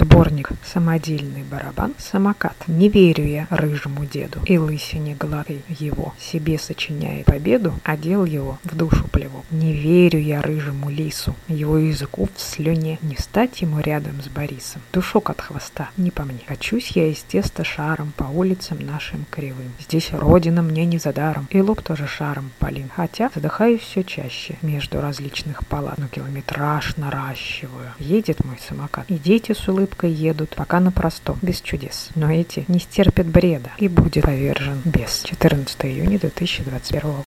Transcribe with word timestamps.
Сборник 0.00 0.52
«Самодельный 0.64 1.42
барабан. 1.42 1.92
Самокат». 1.98 2.56
Не 2.66 2.88
верю 2.88 3.26
я 3.26 3.46
рыжему 3.50 4.06
деду 4.06 4.40
и 4.46 4.56
лысине 4.56 5.14
гладкой 5.14 5.60
его. 5.68 6.14
Себе 6.18 6.58
сочиняет 6.58 7.26
победу, 7.26 7.74
а 7.84 7.98
дел 7.98 8.24
его 8.24 8.58
в 8.64 8.74
душу 8.74 9.06
плеву. 9.08 9.44
Не 9.50 9.74
верю 9.74 10.18
я 10.18 10.40
рыжему 10.40 10.88
лису, 10.88 11.34
его 11.48 11.76
языку 11.76 12.30
в 12.34 12.40
слюне. 12.40 12.98
Не 13.02 13.16
стать 13.16 13.60
ему 13.60 13.78
рядом 13.80 14.22
с 14.22 14.28
Борисом. 14.28 14.80
Душок 14.90 15.28
от 15.28 15.42
хвоста, 15.42 15.90
не 15.98 16.10
по 16.10 16.22
мне. 16.22 16.40
Качусь 16.46 16.92
я 16.92 17.06
из 17.08 17.18
теста 17.18 17.62
шаром 17.62 18.14
по 18.16 18.24
улицам 18.24 18.78
нашим 18.80 19.26
кривым. 19.30 19.70
Здесь 19.80 20.12
родина 20.12 20.62
мне 20.62 20.86
не 20.86 20.96
за 20.96 21.12
даром, 21.12 21.46
и 21.50 21.60
лоб 21.60 21.82
тоже 21.82 22.06
шаром 22.06 22.52
полин. 22.58 22.88
Хотя 22.96 23.30
задыхаюсь 23.34 23.82
все 23.82 24.02
чаще 24.02 24.56
между 24.62 25.02
различных 25.02 25.66
палат, 25.66 25.98
но 25.98 26.08
километраж 26.08 26.96
наращиваю. 26.96 27.92
Едет 27.98 28.42
мой 28.46 28.56
самокат, 28.66 29.04
и 29.10 29.18
дети 29.18 29.52
с 29.52 29.68
улыбкой 29.90 30.12
едут, 30.12 30.50
пока 30.56 30.80
на 30.80 30.92
простом, 30.92 31.38
без 31.42 31.60
чудес. 31.60 32.10
Но 32.14 32.30
эти 32.30 32.64
не 32.68 32.78
стерпят 32.78 33.26
бреда, 33.26 33.70
и 33.78 33.88
будет 33.88 34.24
повержен 34.24 34.80
без. 34.84 35.22
14 35.24 35.84
июня 35.86 36.18
2021 36.18 37.10
года. 37.10 37.18